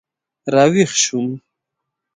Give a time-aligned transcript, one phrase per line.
[0.53, 1.29] را ویښ شوم.